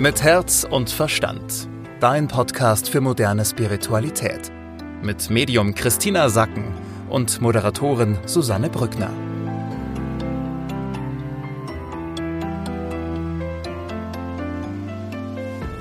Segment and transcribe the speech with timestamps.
[0.00, 1.68] Mit Herz und Verstand.
[1.98, 4.52] Dein Podcast für moderne Spiritualität.
[5.02, 6.72] Mit Medium Christina Sacken
[7.10, 9.10] und Moderatorin Susanne Brückner.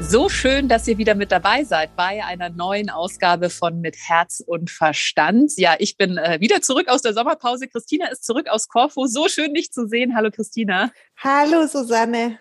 [0.01, 4.43] So schön, dass ihr wieder mit dabei seid bei einer neuen Ausgabe von Mit Herz
[4.43, 5.51] und Verstand.
[5.57, 7.67] Ja, ich bin äh, wieder zurück aus der Sommerpause.
[7.67, 9.05] Christina ist zurück aus Korfu.
[9.05, 10.15] So schön, dich zu sehen.
[10.15, 10.89] Hallo, Christina.
[11.17, 12.39] Hallo, Susanne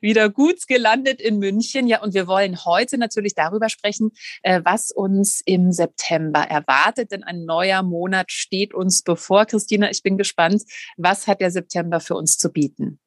[0.00, 1.86] wieder gut gelandet in München.
[1.86, 4.12] Ja, und wir wollen heute natürlich darüber sprechen,
[4.42, 9.46] äh, was uns im September erwartet, denn ein neuer Monat steht uns bevor.
[9.46, 10.62] Christina, ich bin gespannt,
[10.96, 12.98] was hat der September für uns zu bieten?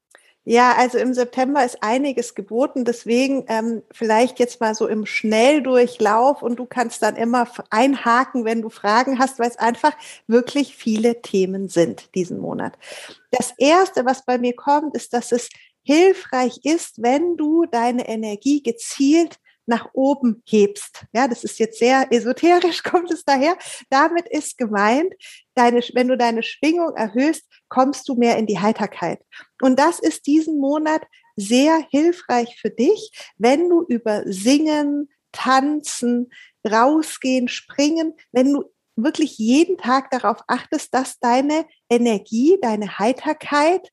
[0.48, 2.86] Ja, also im September ist einiges geboten.
[2.86, 8.62] Deswegen ähm, vielleicht jetzt mal so im Schnelldurchlauf und du kannst dann immer einhaken, wenn
[8.62, 9.94] du Fragen hast, weil es einfach
[10.28, 12.78] wirklich viele Themen sind diesen Monat.
[13.32, 15.50] Das erste, was bei mir kommt, ist, dass es
[15.86, 21.06] hilfreich ist, wenn du deine Energie gezielt nach oben hebst.
[21.14, 23.58] Ja, das ist jetzt sehr esoterisch, kommt es daher.
[23.90, 25.14] Damit ist gemeint,
[25.56, 29.20] deine, wenn du deine Schwingung erhöhst, kommst du mehr in die Heiterkeit.
[29.62, 31.02] Und das ist diesen Monat
[31.36, 36.30] sehr hilfreich für dich, wenn du über Singen, Tanzen,
[36.68, 38.64] rausgehen, springen, wenn du
[38.96, 43.92] wirklich jeden Tag darauf achtest, dass deine Energie, deine Heiterkeit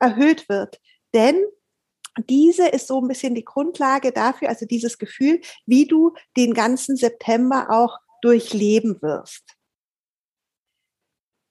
[0.00, 0.80] erhöht wird.
[1.14, 1.44] Denn
[2.28, 6.96] diese ist so ein bisschen die Grundlage dafür, also dieses Gefühl, wie du den ganzen
[6.96, 9.56] September auch durchleben wirst.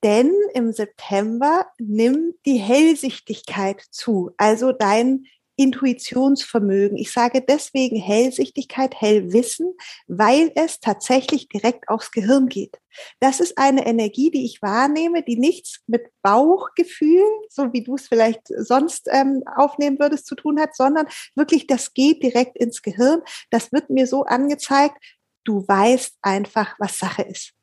[0.03, 5.25] Denn im September nimmt die Hellsichtigkeit zu, also dein
[5.61, 6.97] Intuitionsvermögen.
[6.97, 9.75] Ich sage deswegen Hellsichtigkeit, Hellwissen,
[10.07, 12.79] weil es tatsächlich direkt aufs Gehirn geht.
[13.19, 18.07] Das ist eine Energie, die ich wahrnehme, die nichts mit Bauchgefühl, so wie du es
[18.07, 23.21] vielleicht sonst ähm, aufnehmen würdest, zu tun hat, sondern wirklich, das geht direkt ins Gehirn.
[23.51, 24.97] Das wird mir so angezeigt,
[25.43, 27.53] du weißt einfach, was Sache ist.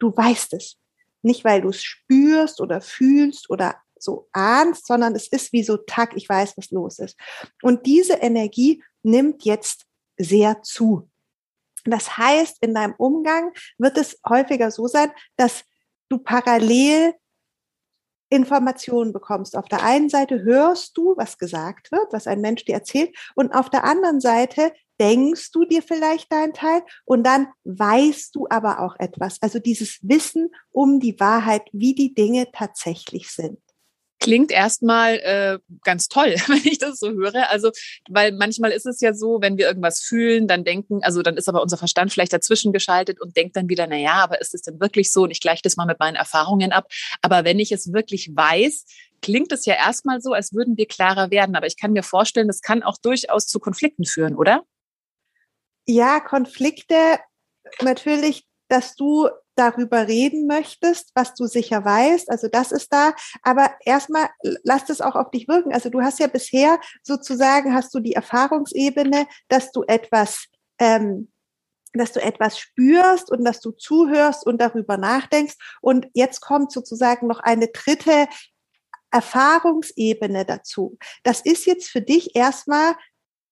[0.00, 0.78] Du weißt es.
[1.22, 5.76] Nicht, weil du es spürst oder fühlst oder so ahnst, sondern es ist wie so
[5.76, 7.18] Tack, ich weiß, was los ist.
[7.60, 9.84] Und diese Energie nimmt jetzt
[10.16, 11.10] sehr zu.
[11.84, 15.62] Das heißt, in deinem Umgang wird es häufiger so sein, dass
[16.08, 17.14] du parallel
[18.28, 19.56] Informationen bekommst.
[19.56, 23.52] Auf der einen Seite hörst du, was gesagt wird, was ein Mensch dir erzählt, und
[23.52, 28.80] auf der anderen Seite denkst du dir vielleicht deinen Teil und dann weißt du aber
[28.80, 29.40] auch etwas.
[29.42, 33.60] Also dieses Wissen um die Wahrheit, wie die Dinge tatsächlich sind
[34.26, 37.48] klingt erstmal äh, ganz toll, wenn ich das so höre.
[37.48, 37.70] Also,
[38.10, 41.48] weil manchmal ist es ja so, wenn wir irgendwas fühlen, dann denken, also dann ist
[41.48, 44.62] aber unser Verstand vielleicht dazwischen geschaltet und denkt dann wieder, na ja, aber ist es
[44.62, 45.22] denn wirklich so?
[45.22, 46.88] Und ich gleiche das mal mit meinen Erfahrungen ab.
[47.22, 48.86] Aber wenn ich es wirklich weiß,
[49.22, 51.54] klingt es ja erstmal so, als würden wir klarer werden.
[51.54, 54.64] Aber ich kann mir vorstellen, das kann auch durchaus zu Konflikten führen, oder?
[55.86, 57.20] Ja, Konflikte
[57.80, 62.30] natürlich, dass du darüber reden möchtest, was du sicher weißt.
[62.30, 63.14] Also das ist da.
[63.42, 64.28] Aber erstmal
[64.62, 65.72] lass das auch auf dich wirken.
[65.72, 70.46] Also du hast ja bisher sozusagen, hast du die Erfahrungsebene, dass du etwas,
[70.78, 71.32] ähm,
[71.92, 75.56] dass du etwas spürst und dass du zuhörst und darüber nachdenkst.
[75.80, 78.28] Und jetzt kommt sozusagen noch eine dritte
[79.10, 80.98] Erfahrungsebene dazu.
[81.22, 82.94] Das ist jetzt für dich erstmal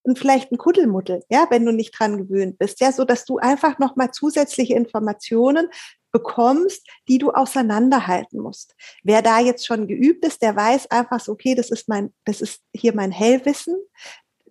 [0.04, 3.38] und vielleicht ein Kuddelmuddel, ja, wenn du nicht dran gewöhnt bist, ja, so dass du
[3.38, 5.68] einfach nochmal zusätzliche Informationen
[6.12, 8.76] bekommst, die du auseinanderhalten musst.
[9.02, 12.40] Wer da jetzt schon geübt ist, der weiß einfach so, okay, das ist mein, das
[12.40, 13.76] ist hier mein Hellwissen.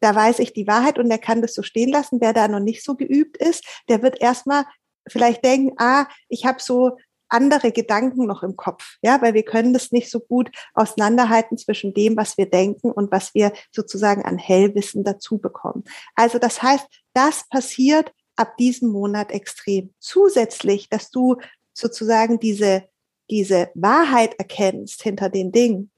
[0.01, 2.19] Da weiß ich die Wahrheit und der kann das so stehen lassen.
[2.19, 4.65] Wer da noch nicht so geübt ist, der wird erstmal
[5.07, 6.97] vielleicht denken, ah, ich habe so
[7.33, 11.93] andere Gedanken noch im Kopf, ja, weil wir können das nicht so gut auseinanderhalten zwischen
[11.93, 15.83] dem, was wir denken und was wir sozusagen an Hellwissen dazu bekommen.
[16.15, 19.93] Also das heißt, das passiert ab diesem Monat extrem.
[19.99, 21.37] Zusätzlich, dass du
[21.73, 22.87] sozusagen diese,
[23.29, 25.91] diese Wahrheit erkennst hinter den Dingen,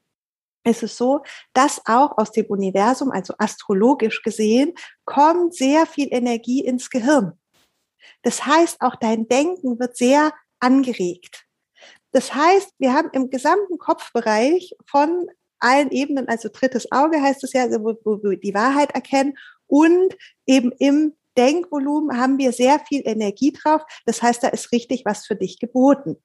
[0.66, 1.22] ist es so,
[1.54, 4.74] dass auch aus dem Universum, also astrologisch gesehen,
[5.06, 7.34] kommt sehr viel Energie ins Gehirn.
[8.24, 11.46] Das heißt, auch dein Denken wird sehr angeregt.
[12.12, 15.28] Das heißt, wir haben im gesamten Kopfbereich von
[15.60, 19.38] allen Ebenen, also drittes Auge heißt es ja, also wo, wo wir die Wahrheit erkennen
[19.68, 20.16] und
[20.46, 23.82] eben im Denkvolumen haben wir sehr viel Energie drauf.
[24.06, 26.18] Das heißt, da ist richtig was für dich geboten.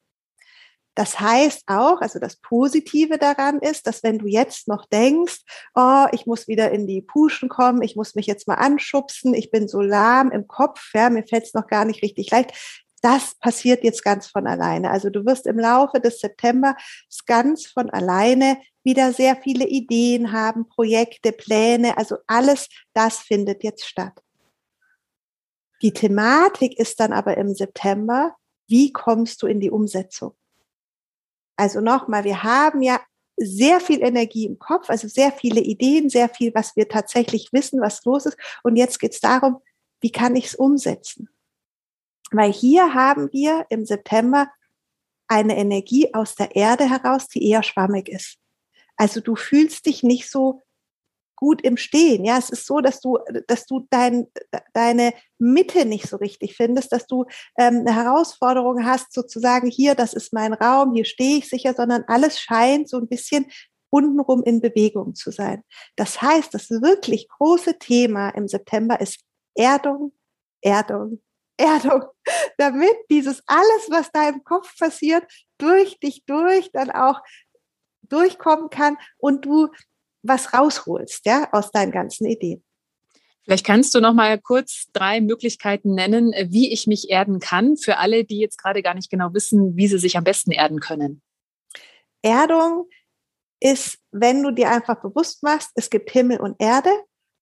[0.94, 5.40] Das heißt auch, also das Positive daran ist, dass wenn du jetzt noch denkst,
[5.74, 9.50] oh, ich muss wieder in die Puschen kommen, ich muss mich jetzt mal anschubsen, ich
[9.50, 13.34] bin so lahm im Kopf, ja, mir fällt es noch gar nicht richtig leicht, das
[13.36, 14.90] passiert jetzt ganz von alleine.
[14.90, 16.76] Also du wirst im Laufe des September
[17.26, 23.86] ganz von alleine wieder sehr viele Ideen haben, Projekte, Pläne, also alles das findet jetzt
[23.86, 24.22] statt.
[25.82, 28.36] Die Thematik ist dann aber im September,
[28.68, 30.34] wie kommst du in die Umsetzung?
[31.56, 33.00] Also nochmal, wir haben ja
[33.36, 37.80] sehr viel Energie im Kopf, also sehr viele Ideen, sehr viel, was wir tatsächlich wissen,
[37.80, 38.36] was los ist.
[38.62, 39.62] Und jetzt geht es darum,
[40.00, 41.28] wie kann ich es umsetzen?
[42.30, 44.48] Weil hier haben wir im September
[45.28, 48.38] eine Energie aus der Erde heraus, die eher schwammig ist.
[48.96, 50.62] Also du fühlst dich nicht so
[51.40, 52.24] gut im Stehen.
[52.24, 54.26] Ja, es ist so, dass du, dass du dein,
[54.74, 57.24] deine Mitte nicht so richtig findest, dass du
[57.58, 62.04] ähm, eine Herausforderung hast, sozusagen hier, das ist mein Raum, hier stehe ich sicher, sondern
[62.08, 63.46] alles scheint so ein bisschen
[63.88, 65.64] untenrum in Bewegung zu sein.
[65.96, 69.20] Das heißt, das wirklich große Thema im September ist
[69.54, 70.12] Erdung,
[70.60, 71.20] Erdung,
[71.60, 72.02] Erdung,
[72.58, 75.24] damit dieses alles, was da im Kopf passiert,
[75.58, 77.20] durch dich durch dann auch
[78.02, 79.68] durchkommen kann und du
[80.22, 82.64] was rausholst, ja, aus deinen ganzen Ideen.
[83.44, 87.96] Vielleicht kannst du noch mal kurz drei Möglichkeiten nennen, wie ich mich erden kann, für
[87.96, 91.22] alle, die jetzt gerade gar nicht genau wissen, wie sie sich am besten erden können.
[92.22, 92.88] Erdung
[93.60, 96.90] ist, wenn du dir einfach bewusst machst, es gibt Himmel und Erde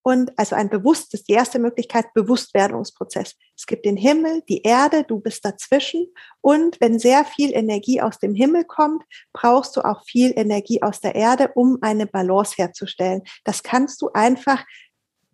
[0.09, 3.35] und also ein bewusstes, die erste Möglichkeit, Bewusstwerdungsprozess.
[3.55, 6.07] Es gibt den Himmel, die Erde, du bist dazwischen.
[6.41, 9.03] Und wenn sehr viel Energie aus dem Himmel kommt,
[9.35, 13.21] brauchst du auch viel Energie aus der Erde, um eine Balance herzustellen.
[13.45, 14.65] Das kannst du einfach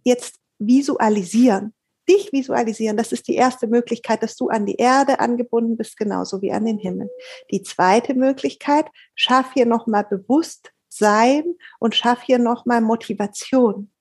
[0.03, 1.73] jetzt visualisieren.
[2.09, 6.43] Dich visualisieren, das ist die erste Möglichkeit, dass du an die Erde angebunden bist, genauso
[6.43, 7.11] wie an den Himmel.
[7.53, 13.93] Die zweite Möglichkeit, schaff hier nochmal Bewusstsein und schaff hier nochmal Motivation.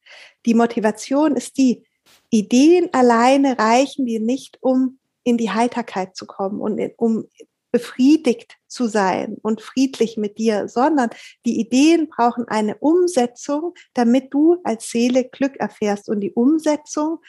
[0.46, 1.84] Die Motivation ist die,
[2.30, 7.26] Ideen alleine reichen dir nicht, um in die Heiterkeit zu kommen und um
[7.72, 11.10] befriedigt zu sein und friedlich mit dir, sondern
[11.46, 16.08] die Ideen brauchen eine Umsetzung, damit du als Seele Glück erfährst.
[16.08, 17.20] Und die Umsetzung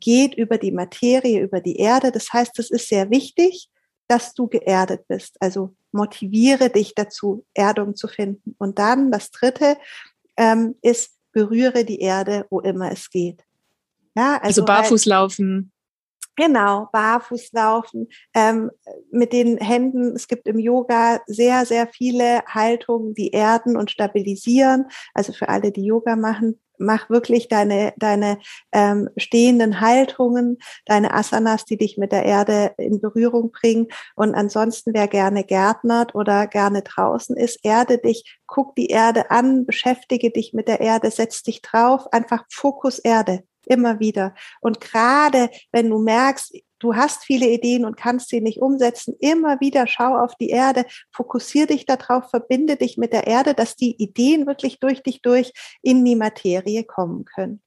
[0.00, 2.10] geht über die Materie, über die Erde.
[2.10, 3.70] Das heißt, es ist sehr wichtig,
[4.08, 5.36] dass du geerdet bist.
[5.40, 8.54] Also motiviere dich dazu, Erdung zu finden.
[8.58, 9.78] Und dann das Dritte
[10.36, 13.44] ähm, ist, berühre die Erde, wo immer es geht.
[14.16, 15.72] Ja, also, also barfuß laufen.
[16.36, 18.70] Genau, barfuß laufen, ähm,
[19.12, 20.16] mit den Händen.
[20.16, 24.86] Es gibt im Yoga sehr, sehr viele Haltungen, die erden und stabilisieren.
[25.12, 28.38] Also für alle, die Yoga machen, mach wirklich deine, deine
[28.72, 33.88] ähm, stehenden Haltungen, deine Asanas, die dich mit der Erde in Berührung bringen.
[34.14, 39.66] Und ansonsten, wer gerne gärtnert oder gerne draußen ist, erde dich, guck die Erde an,
[39.66, 44.34] beschäftige dich mit der Erde, setz dich drauf, einfach Fokus Erde immer wieder.
[44.60, 49.60] Und gerade wenn du merkst, du hast viele Ideen und kannst sie nicht umsetzen, immer
[49.60, 53.96] wieder schau auf die Erde, fokussier dich darauf, verbinde dich mit der Erde, dass die
[54.02, 57.62] Ideen wirklich durch dich durch in die Materie kommen können.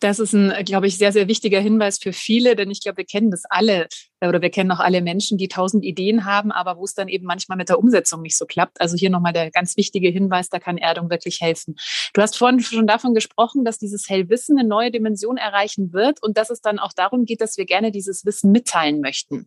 [0.00, 3.06] Das ist ein, glaube ich, sehr, sehr wichtiger Hinweis für viele, denn ich glaube, wir
[3.06, 3.88] kennen das alle
[4.20, 7.08] äh, oder wir kennen auch alle Menschen, die tausend Ideen haben, aber wo es dann
[7.08, 8.80] eben manchmal mit der Umsetzung nicht so klappt.
[8.80, 11.76] Also hier nochmal der ganz wichtige Hinweis, da kann Erdung wirklich helfen.
[12.12, 16.36] Du hast vorhin schon davon gesprochen, dass dieses Hellwissen eine neue Dimension erreichen wird und
[16.36, 19.46] dass es dann auch darum geht, dass wir gerne dieses Wissen mitteilen möchten.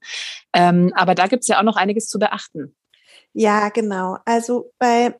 [0.54, 2.76] Ähm, aber da gibt es ja auch noch einiges zu beachten.
[3.34, 4.18] Ja, genau.
[4.26, 5.16] Also bei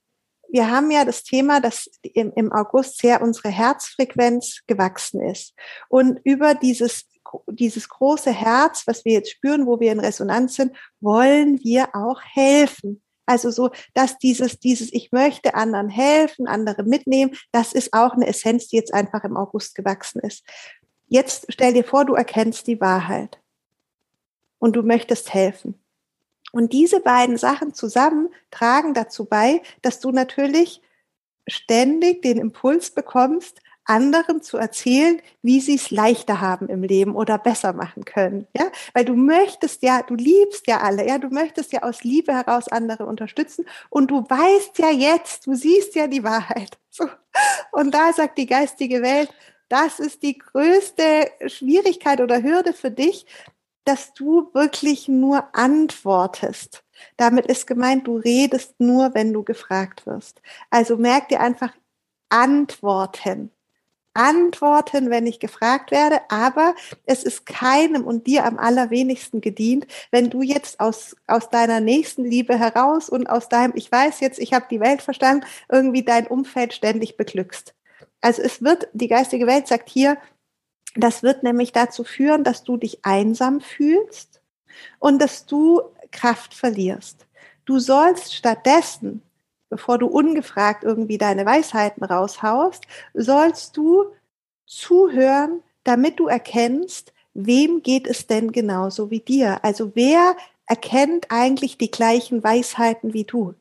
[0.52, 5.54] wir haben ja das Thema, dass im, im August sehr unsere Herzfrequenz gewachsen ist.
[5.90, 7.06] Und über dieses
[7.48, 12.22] dieses große Herz, was wir jetzt spüren, wo wir in Resonanz sind, wollen wir auch
[12.24, 13.02] helfen.
[13.26, 18.28] Also so, dass dieses, dieses, ich möchte anderen helfen, andere mitnehmen, das ist auch eine
[18.28, 20.44] Essenz, die jetzt einfach im August gewachsen ist.
[21.08, 23.40] Jetzt stell dir vor, du erkennst die Wahrheit
[24.58, 25.80] und du möchtest helfen.
[26.52, 30.82] Und diese beiden Sachen zusammen tragen dazu bei, dass du natürlich
[31.48, 37.40] ständig den Impuls bekommst, anderen zu erzählen, wie sie es leichter haben im Leben oder
[37.40, 38.48] besser machen können.
[38.56, 42.34] Ja, weil du möchtest ja, du liebst ja alle, ja, du möchtest ja aus Liebe
[42.34, 46.78] heraus andere unterstützen und du weißt ja jetzt, du siehst ja die Wahrheit.
[46.92, 47.08] So.
[47.72, 49.30] Und da sagt die geistige Welt,
[49.70, 53.26] das ist die größte Schwierigkeit oder Hürde für dich,
[53.90, 56.84] dass du wirklich nur antwortest.
[57.18, 60.44] Damit ist gemeint, du redest nur, wenn du gefragt wirst.
[60.70, 61.74] Also merk dir einfach
[62.30, 63.50] antworten.
[64.14, 70.30] Antworten, wenn ich gefragt werde, aber es ist keinem und dir am allerwenigsten gedient, wenn
[70.30, 74.54] du jetzt aus, aus deiner nächsten Liebe heraus und aus deinem, ich weiß jetzt, ich
[74.54, 77.74] habe die Welt verstanden, irgendwie dein Umfeld ständig beglückst.
[78.22, 80.18] Also es wird, die geistige Welt sagt hier,
[80.96, 84.42] das wird nämlich dazu führen, dass du dich einsam fühlst
[85.00, 85.82] und dass du
[86.12, 87.28] Kraft verlierst.
[87.66, 89.22] Du sollst stattdessen,
[89.70, 94.06] bevor du ungefragt irgendwie deine Weisheiten raushaust, sollst du
[94.66, 99.64] zuhören, damit du erkennst, wem geht es denn genauso wie dir?
[99.64, 103.54] Also wer erkennt eigentlich die gleichen Weisheiten wie du?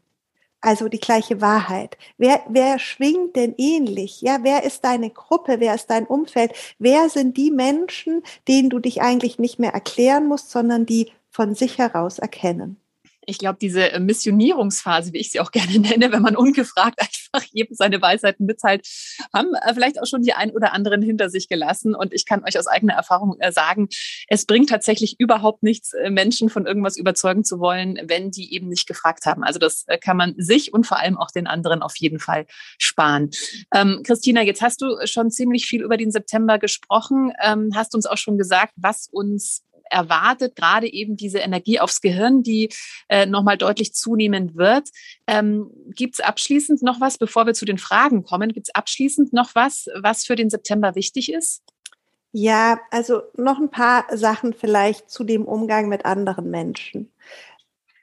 [0.61, 1.97] Also die gleiche Wahrheit.
[2.17, 4.23] Wer, wer schwingt denn ähnlich?
[4.23, 5.61] Ja, wer ist deine Gruppe?
[5.61, 6.53] Wer ist dein Umfeld?
[6.79, 11.55] Wer sind die Menschen, denen du dich eigentlich nicht mehr erklären musst, sondern die von
[11.55, 12.81] sich heraus erkennen?
[13.29, 17.47] Ich glaube, diese äh, Missionierungsphase, wie ich sie auch gerne nenne, wenn man ungefragt einfach
[17.53, 18.87] jedem seine Weisheiten mitteilt,
[19.35, 21.95] haben äh, vielleicht auch schon die ein oder anderen hinter sich gelassen.
[21.95, 23.89] Und ich kann euch aus eigener Erfahrung äh, sagen,
[24.29, 28.87] es bringt tatsächlich überhaupt nichts, Menschen von irgendwas überzeugen zu wollen, wenn die eben nicht
[28.87, 29.43] gefragt haben.
[29.43, 32.47] Also das kann man sich und vor allem auch den anderen auf jeden Fall
[32.79, 33.31] sparen.
[33.75, 38.07] Ähm, Christina, jetzt hast du schon ziemlich viel über den September gesprochen, ähm, hast uns
[38.07, 42.71] auch schon gesagt, was uns erwartet, gerade eben diese Energie aufs Gehirn, die
[43.09, 44.89] äh, nochmal deutlich zunehmen wird.
[45.27, 49.33] Ähm, Gibt es abschließend noch was, bevor wir zu den Fragen kommen, gibt es abschließend
[49.33, 51.63] noch was, was für den September wichtig ist?
[52.33, 57.11] Ja, also noch ein paar Sachen vielleicht zu dem Umgang mit anderen Menschen.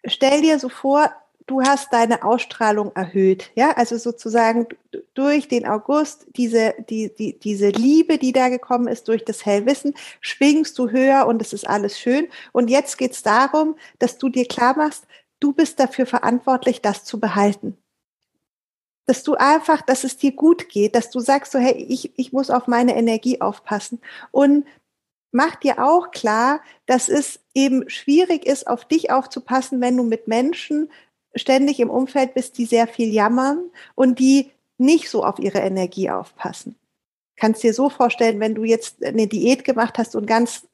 [0.06, 1.12] Stell dir so vor,
[1.48, 3.52] du hast deine Ausstrahlung erhöht.
[3.56, 4.68] Ja, also sozusagen
[5.14, 9.94] durch den August, diese, die, die, diese Liebe, die da gekommen ist, durch das Hellwissen,
[10.22, 12.28] schwingst du höher und es ist alles schön.
[12.52, 15.06] Und jetzt geht es darum, dass du dir klar machst,
[15.40, 17.78] du bist dafür verantwortlich, das zu behalten.
[19.06, 22.34] Dass du einfach, dass es dir gut geht, dass du sagst so, hey, ich, ich
[22.34, 24.02] muss auf meine Energie aufpassen.
[24.32, 24.66] Und
[25.32, 30.28] mach dir auch klar, dass es eben schwierig ist, auf dich aufzupassen, wenn du mit
[30.28, 30.90] Menschen
[31.36, 33.60] ständig im Umfeld bist, die sehr viel jammern
[33.96, 36.76] und die nicht so auf ihre Energie aufpassen.
[37.38, 40.68] Kannst dir so vorstellen, wenn du jetzt eine Diät gemacht hast und ganz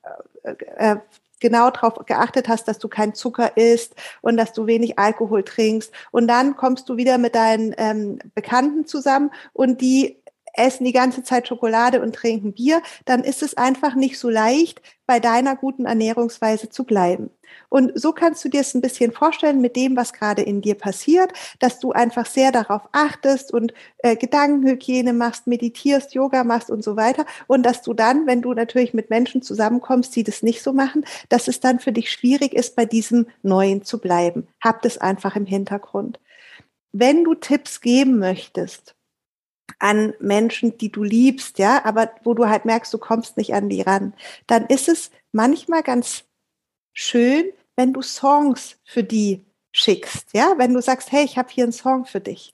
[0.43, 0.97] äh, äh,
[1.39, 5.91] genau darauf geachtet hast, dass du kein Zucker isst und dass du wenig Alkohol trinkst
[6.11, 10.21] und dann kommst du wieder mit deinen ähm, Bekannten zusammen und die
[10.53, 14.81] essen die ganze Zeit Schokolade und trinken Bier, dann ist es einfach nicht so leicht,
[15.05, 17.29] bei deiner guten Ernährungsweise zu bleiben.
[17.69, 20.75] Und so kannst du dir es ein bisschen vorstellen mit dem, was gerade in dir
[20.75, 26.83] passiert, dass du einfach sehr darauf achtest und äh, Gedankenhygiene machst, meditierst, Yoga machst und
[26.83, 27.25] so weiter.
[27.47, 31.05] Und dass du dann, wenn du natürlich mit Menschen zusammenkommst, die das nicht so machen,
[31.29, 34.47] dass es dann für dich schwierig ist, bei diesem Neuen zu bleiben.
[34.61, 36.19] Hab das einfach im Hintergrund.
[36.91, 38.95] Wenn du Tipps geben möchtest,
[39.79, 43.69] an Menschen, die du liebst, ja, aber wo du halt merkst, du kommst nicht an
[43.69, 44.13] die ran,
[44.47, 46.25] dann ist es manchmal ganz
[46.93, 51.63] schön, wenn du Songs für die schickst, ja, wenn du sagst, hey, ich habe hier
[51.63, 52.53] einen Song für dich,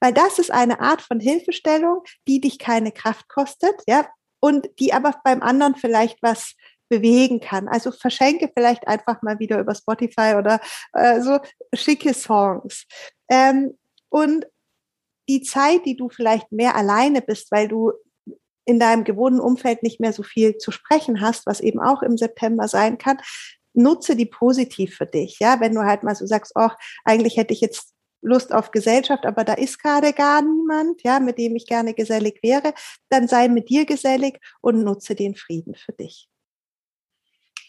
[0.00, 4.06] weil das ist eine Art von Hilfestellung, die dich keine Kraft kostet, ja,
[4.40, 6.54] und die aber beim anderen vielleicht was
[6.88, 7.68] bewegen kann.
[7.68, 10.60] Also verschenke vielleicht einfach mal wieder über Spotify oder
[10.92, 11.38] äh, so
[11.74, 12.86] schicke Songs.
[13.28, 13.76] Ähm,
[14.08, 14.46] und
[15.28, 17.92] die Zeit, die du vielleicht mehr alleine bist, weil du
[18.64, 22.16] in deinem gewohnten Umfeld nicht mehr so viel zu sprechen hast, was eben auch im
[22.16, 23.18] September sein kann,
[23.78, 25.38] nutze die positiv für dich.
[25.40, 26.70] Ja, wenn du halt mal so sagst, oh,
[27.04, 31.38] eigentlich hätte ich jetzt Lust auf Gesellschaft, aber da ist gerade gar niemand, ja, mit
[31.38, 32.74] dem ich gerne gesellig wäre,
[33.08, 36.28] dann sei mit dir gesellig und nutze den Frieden für dich.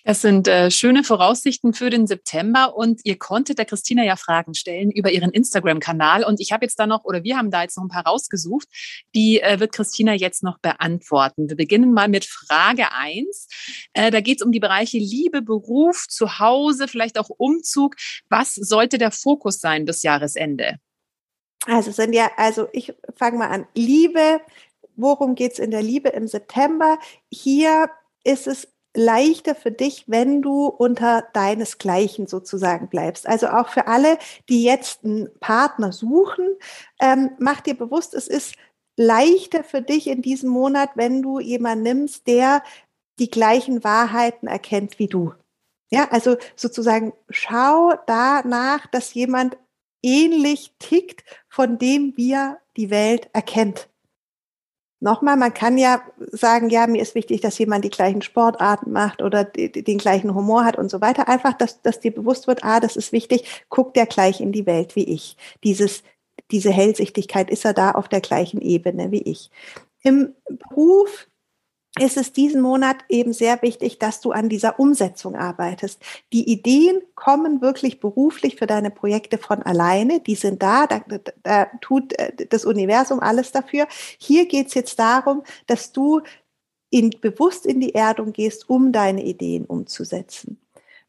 [0.06, 4.54] Das sind äh, schöne Voraussichten für den September und ihr konntet der Christina ja Fragen
[4.54, 7.78] stellen über ihren Instagram-Kanal und ich habe jetzt da noch oder wir haben da jetzt
[7.78, 8.68] noch ein paar rausgesucht,
[9.14, 11.50] die äh, wird Christina jetzt noch beantworten.
[11.50, 13.48] Wir beginnen mal mit Frage eins.
[13.94, 17.96] Äh, da geht es um die Bereiche Liebe, Beruf, Zuhause, vielleicht auch Umzug.
[18.30, 20.78] Was sollte der Fokus sein bis Jahresende?
[21.66, 23.68] Also sind ja, also ich fange mal an.
[23.76, 24.42] Liebe,
[24.96, 26.98] worum geht es in der Liebe im September?
[27.30, 27.90] Hier
[28.24, 33.28] ist es leichter für dich, wenn du unter deinesgleichen sozusagen bleibst.
[33.28, 34.18] Also auch für alle,
[34.50, 36.48] die jetzt einen Partner suchen,
[37.00, 38.56] ähm, mach dir bewusst, es ist
[38.98, 42.64] leichter für dich in diesem Monat, wenn du jemanden nimmst, der
[43.20, 45.34] die gleichen Wahrheiten erkennt wie du.
[45.92, 49.58] Ja, also sozusagen schau danach, dass jemand
[50.04, 53.90] ähnlich tickt, von dem wir die Welt erkennt.
[55.02, 56.02] Nochmal, man kann ja
[56.32, 60.36] sagen, ja, mir ist wichtig, dass jemand die gleichen Sportarten macht oder die, den gleichen
[60.36, 61.30] Humor hat und so weiter.
[61.30, 64.66] Einfach, dass, dass dir bewusst wird, ah, das ist wichtig, guckt der gleich in die
[64.66, 65.38] Welt wie ich.
[65.64, 66.04] Dieses,
[66.52, 69.52] diese Hellsichtigkeit ist er da auf der gleichen Ebene wie ich.
[70.04, 71.28] Im Beruf
[72.00, 76.02] ist es diesen Monat eben sehr wichtig, dass du an dieser Umsetzung arbeitest.
[76.34, 80.20] Die Ideen kommen wirklich beruflich für deine Projekte von alleine.
[80.20, 81.02] Die sind da, da,
[81.44, 83.88] da tut äh, das Universum alles dafür.
[84.18, 86.22] Hier geht es jetzt darum, dass du
[86.90, 90.60] in, bewusst in die Erdung gehst, um deine Ideen umzusetzen.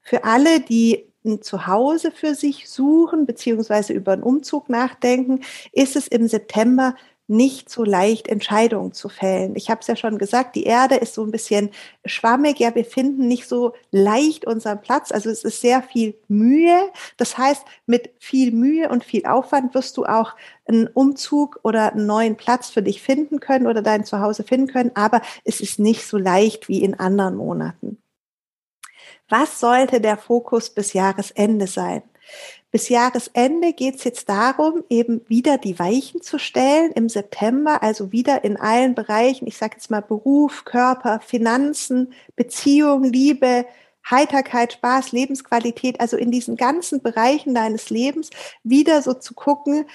[0.02, 5.40] für alle, die ein Zuhause für sich suchen, beziehungsweise über einen Umzug nachdenken,
[5.72, 6.94] ist es im September
[7.30, 9.54] nicht so leicht, Entscheidungen zu fällen.
[9.54, 11.70] Ich habe es ja schon gesagt, die Erde ist so ein bisschen
[12.04, 12.58] schwammig.
[12.58, 15.12] Ja, wir finden nicht so leicht unseren Platz.
[15.12, 16.90] Also es ist sehr viel Mühe.
[17.16, 20.34] Das heißt, mit viel Mühe und viel Aufwand wirst du auch
[20.66, 24.90] einen Umzug oder einen neuen Platz für dich finden können oder dein Zuhause finden können.
[24.94, 28.02] Aber es ist nicht so leicht wie in anderen Monaten.
[29.28, 32.02] Was sollte der Fokus bis Jahresende sein?
[32.70, 38.12] Bis Jahresende geht es jetzt darum, eben wieder die Weichen zu stellen im September, also
[38.12, 43.66] wieder in allen Bereichen, ich sage jetzt mal Beruf, Körper, Finanzen, Beziehung, Liebe,
[44.08, 48.30] Heiterkeit, Spaß, Lebensqualität, also in diesen ganzen Bereichen deines Lebens
[48.62, 49.86] wieder so zu gucken,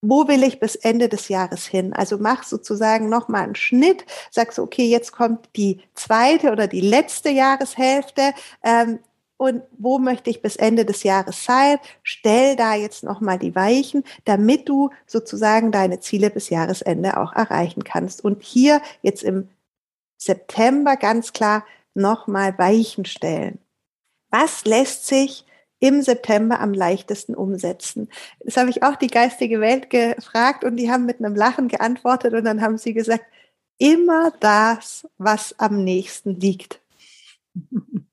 [0.00, 1.92] wo will ich bis Ende des Jahres hin?
[1.92, 6.80] Also mach sozusagen nochmal einen Schnitt, sagst so, okay, jetzt kommt die zweite oder die
[6.80, 8.34] letzte Jahreshälfte.
[8.64, 8.98] Ähm,
[9.42, 11.78] und wo möchte ich bis Ende des Jahres sein?
[12.04, 17.82] Stell da jetzt nochmal die Weichen, damit du sozusagen deine Ziele bis Jahresende auch erreichen
[17.82, 18.24] kannst.
[18.24, 19.48] Und hier jetzt im
[20.16, 23.58] September ganz klar nochmal Weichen stellen.
[24.30, 25.44] Was lässt sich
[25.80, 28.10] im September am leichtesten umsetzen?
[28.44, 32.32] Das habe ich auch die geistige Welt gefragt und die haben mit einem Lachen geantwortet
[32.32, 33.24] und dann haben sie gesagt,
[33.78, 36.80] immer das, was am nächsten liegt.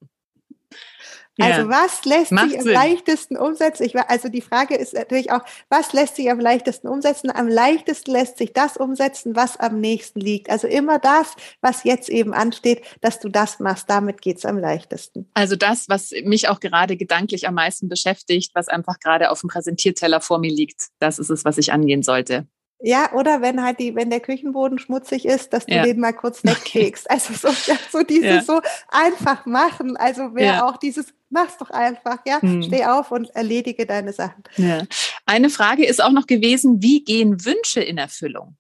[1.44, 2.74] Also was lässt Macht sich am Sinn.
[2.74, 3.84] leichtesten umsetzen?
[3.84, 7.32] Ich, also die Frage ist natürlich auch, was lässt sich am leichtesten umsetzen?
[7.32, 10.50] Am leichtesten lässt sich das umsetzen, was am nächsten liegt.
[10.50, 13.90] Also immer das, was jetzt eben ansteht, dass du das machst.
[13.90, 15.30] Damit geht's am leichtesten.
[15.34, 19.50] Also das, was mich auch gerade gedanklich am meisten beschäftigt, was einfach gerade auf dem
[19.50, 22.48] Präsentierteller vor mir liegt, das ist es, was ich angehen sollte.
[22.82, 25.84] Ja, oder wenn halt die, wenn der Küchenboden schmutzig ist, dass du ja.
[25.84, 27.10] den mal kurz wegkriegst.
[27.12, 27.50] Also so,
[27.92, 28.42] so dieses ja.
[28.42, 29.98] so einfach machen.
[29.98, 30.66] Also wer ja.
[30.66, 32.42] auch dieses, mach's doch einfach, ja.
[32.42, 32.64] Hm.
[32.64, 34.44] Steh auf und erledige deine Sachen.
[34.56, 34.84] Ja.
[35.26, 38.56] Eine Frage ist auch noch gewesen, wie gehen Wünsche in Erfüllung?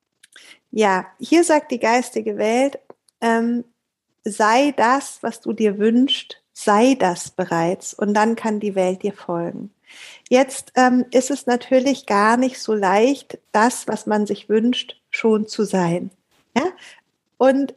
[0.72, 2.78] Ja, hier sagt die geistige Welt,
[3.22, 3.64] ähm,
[4.24, 9.14] sei das, was du dir wünschst, sei das bereits und dann kann die Welt dir
[9.14, 9.72] folgen.
[10.30, 15.48] Jetzt ähm, ist es natürlich gar nicht so leicht, das, was man sich wünscht, schon
[15.48, 16.12] zu sein.
[16.56, 16.66] Ja?
[17.38, 17.74] Und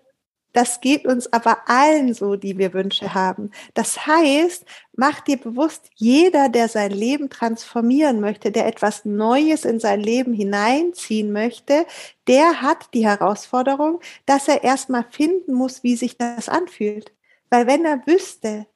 [0.53, 3.51] das geht uns aber allen so, die wir Wünsche haben.
[3.75, 9.81] Das heißt, mach dir bewusst, jeder, der sein Leben transformieren möchte, der etwas Neues in
[9.81, 11.87] sein Leben hineinziehen möchte,
[12.29, 17.13] der hat die Herausforderung, dass er erstmal finden muss, wie sich das anfühlt.
[17.49, 18.67] Weil wenn er wüsste,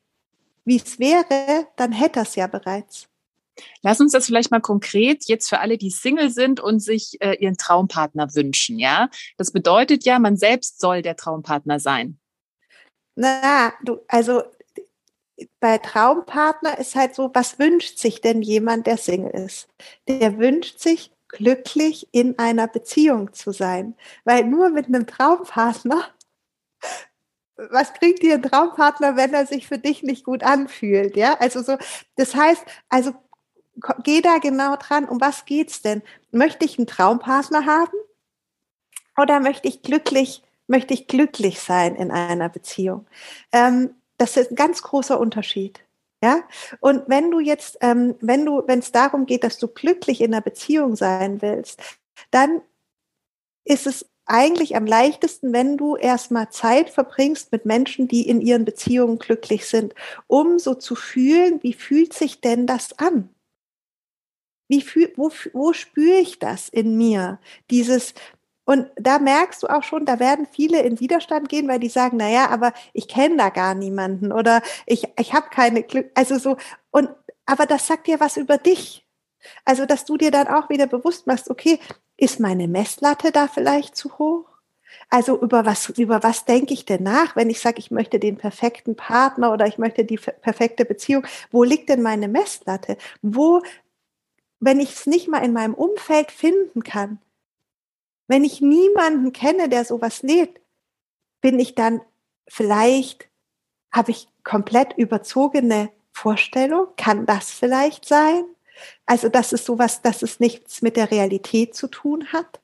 [0.65, 3.09] wie es wäre, dann hätte er es ja bereits.
[3.83, 7.35] Lass uns das vielleicht mal konkret jetzt für alle, die Single sind und sich äh,
[7.35, 9.09] ihren Traumpartner wünschen, ja?
[9.37, 12.19] Das bedeutet ja, man selbst soll der Traumpartner sein.
[13.15, 14.43] Na, du, also
[15.61, 19.69] bei Traumpartner ist halt so, was wünscht sich denn jemand, der Single ist?
[20.09, 26.05] Der wünscht sich glücklich in einer Beziehung zu sein, weil nur mit einem Traumpartner
[27.57, 31.17] was bringt dir ein Traumpartner, wenn er sich für dich nicht gut anfühlt?
[31.17, 31.79] Ja, also so,
[32.17, 33.15] das heißt, also
[34.03, 35.09] geh da genau dran.
[35.09, 36.03] Um was geht's denn?
[36.31, 37.97] Möchte ich einen Traumpartner haben?
[39.17, 43.07] Oder möchte ich glücklich, möchte ich glücklich sein in einer Beziehung?
[43.53, 45.81] Ähm, das ist ein ganz großer Unterschied.
[46.23, 46.41] Ja,
[46.81, 50.33] und wenn du jetzt, ähm, wenn du, wenn es darum geht, dass du glücklich in
[50.33, 51.81] einer Beziehung sein willst,
[52.31, 52.63] dann
[53.65, 58.65] ist es eigentlich am leichtesten, wenn du erstmal Zeit verbringst mit Menschen, die in ihren
[58.65, 59.95] Beziehungen glücklich sind,
[60.27, 63.29] um so zu fühlen, wie fühlt sich denn das an?
[64.69, 67.39] Wie fühl, wo, wo spüre ich das in mir?
[67.71, 68.15] Dieses,
[68.65, 72.17] und da merkst du auch schon, da werden viele in Widerstand gehen, weil die sagen,
[72.19, 76.39] na ja, aber ich kenne da gar niemanden oder ich, ich habe keine Glück, also
[76.39, 76.57] so,
[76.91, 77.09] und,
[77.47, 79.07] aber das sagt dir was über dich.
[79.65, 81.79] Also, dass du dir dann auch wieder bewusst machst, okay,
[82.17, 84.47] ist meine Messlatte da vielleicht zu hoch?
[85.11, 88.37] Also über was, über was denke ich denn nach, wenn ich sage, ich möchte den
[88.37, 91.25] perfekten Partner oder ich möchte die perfekte Beziehung?
[91.51, 92.97] Wo liegt denn meine Messlatte?
[93.23, 93.63] Wo
[94.61, 97.19] wenn ich es nicht mal in meinem Umfeld finden kann,
[98.29, 100.61] wenn ich niemanden kenne, der sowas lebt,
[101.41, 102.01] bin ich dann
[102.49, 103.29] vielleicht,
[103.93, 106.89] habe ich komplett überzogene Vorstellung?
[106.97, 108.45] Kann das vielleicht sein?
[109.07, 112.61] Also, das ist sowas, dass es nichts mit der Realität zu tun hat.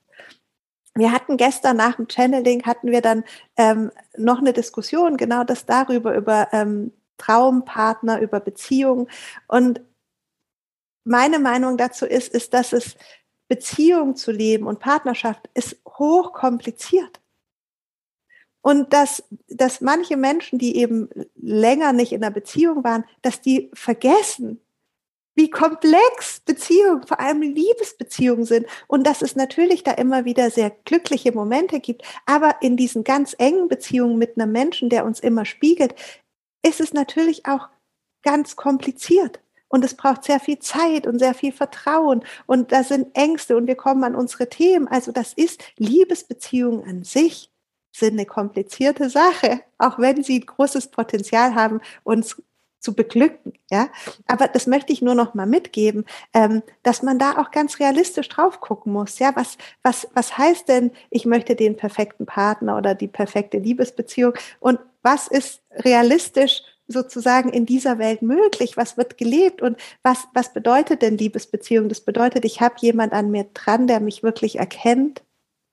[0.95, 3.25] Wir hatten gestern nach dem Channeling hatten wir dann
[3.57, 9.09] ähm, noch eine Diskussion, genau das darüber, über ähm, Traumpartner, über Beziehungen.
[9.49, 9.81] Und
[11.05, 12.97] meine Meinung dazu ist, ist, dass es
[13.49, 17.21] Beziehung zu leben und Partnerschaft ist hochkompliziert.
[18.63, 23.71] Und dass, dass manche Menschen, die eben länger nicht in einer Beziehung waren, dass die
[23.75, 24.61] vergessen,
[25.35, 30.71] wie komplex Beziehungen, vor allem Liebesbeziehungen sind und dass es natürlich da immer wieder sehr
[30.71, 32.03] glückliche Momente gibt.
[32.27, 35.95] Aber in diesen ganz engen Beziehungen mit einem Menschen, der uns immer spiegelt,
[36.63, 37.69] ist es natürlich auch
[38.23, 39.41] ganz kompliziert.
[39.73, 42.23] Und es braucht sehr viel Zeit und sehr viel Vertrauen.
[42.47, 44.87] Und da sind Ängste und wir kommen an unsere Themen.
[44.87, 47.51] Also das ist Liebesbeziehungen an sich
[47.95, 52.43] sind eine komplizierte Sache, auch wenn sie großes Potenzial haben, uns
[52.81, 53.89] zu beglücken, ja.
[54.27, 56.05] Aber das möchte ich nur noch mal mitgeben,
[56.35, 59.33] ähm, dass man da auch ganz realistisch drauf gucken muss, ja.
[59.37, 64.81] Was, was, was heißt denn, ich möchte den perfekten Partner oder die perfekte Liebesbeziehung und
[65.03, 68.77] was ist realistisch sozusagen in dieser Welt möglich?
[68.77, 71.89] Was wird gelebt und was, was bedeutet denn Liebesbeziehung?
[71.89, 75.23] Das bedeutet, ich habe jemand an mir dran, der mich wirklich erkennt,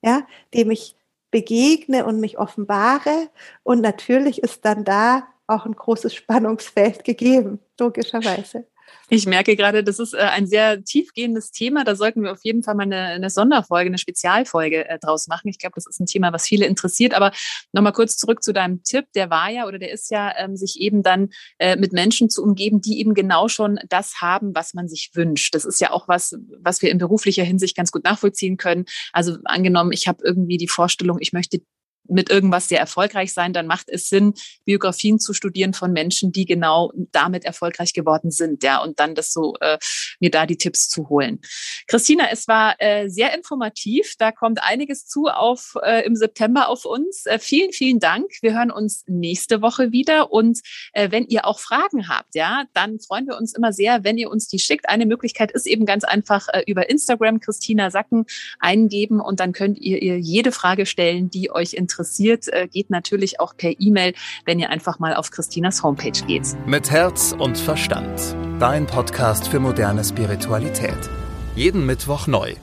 [0.01, 0.95] ja, dem ich
[1.32, 3.29] begegne und mich offenbare.
[3.63, 8.65] Und natürlich ist dann da auch ein großes Spannungsfeld gegeben, logischerweise.
[9.12, 11.84] Ich merke gerade, das ist äh, ein sehr tiefgehendes Thema.
[11.84, 15.47] Da sollten wir auf jeden Fall mal eine, eine Sonderfolge, eine Spezialfolge äh, draus machen.
[15.47, 17.13] Ich glaube, das ist ein Thema, was viele interessiert.
[17.15, 17.32] Aber
[17.73, 19.06] nochmal kurz zurück zu deinem Tipp.
[19.15, 22.43] Der war ja oder der ist ja, ähm, sich eben dann äh, mit Menschen zu
[22.43, 25.56] umgeben, die eben genau schon das haben, was man sich wünscht.
[25.56, 28.86] Das ist ja auch was, was wir in beruflicher Hinsicht ganz gut nachvollziehen können.
[29.12, 31.62] Also angenommen, ich habe irgendwie die Vorstellung, ich möchte
[32.10, 34.34] mit irgendwas sehr erfolgreich sein, dann macht es Sinn,
[34.65, 39.32] Biografien zu studieren von Menschen, die genau damit erfolgreich geworden sind, ja, und dann das
[39.32, 39.78] so äh,
[40.19, 41.39] mir da die Tipps zu holen.
[41.88, 44.15] Christina, es war äh, sehr informativ.
[44.17, 47.26] Da kommt einiges zu auf äh, im September auf uns.
[47.26, 48.32] Äh, vielen, vielen Dank.
[48.41, 50.60] Wir hören uns nächste Woche wieder und
[50.93, 54.30] äh, wenn ihr auch Fragen habt, ja, dann freuen wir uns immer sehr, wenn ihr
[54.30, 54.89] uns die schickt.
[54.89, 58.26] Eine Möglichkeit ist eben ganz einfach äh, über Instagram Christina Sacken
[58.60, 62.90] eingeben und dann könnt ihr ihr jede Frage stellen, die euch interessiert interessiert, äh, geht
[62.90, 64.14] natürlich auch per E-Mail,
[64.46, 66.48] wenn ihr einfach mal auf Christinas Homepage geht.
[66.66, 68.36] Mit Herz und Verstand.
[68.60, 71.10] Dein Podcast für moderne Spiritualität.
[71.56, 72.56] Jeden Mittwoch neu.